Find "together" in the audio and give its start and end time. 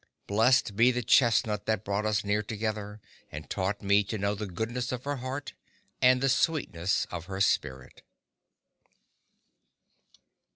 2.41-2.99